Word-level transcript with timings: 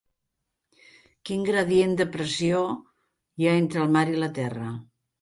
Quin 1.31 1.43
gradient 1.51 1.95
de 2.01 2.09
pressió 2.17 2.65
hi 2.81 3.49
ha 3.53 3.57
entre 3.63 3.85
el 3.87 3.97
mar 3.99 4.07
i 4.19 4.21
la 4.27 4.35
terra? 4.43 4.77